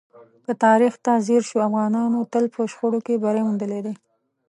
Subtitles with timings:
[0.45, 3.93] که تاریخ ته ځیر شو، افغانانو تل په شخړو کې بری موندلی دی.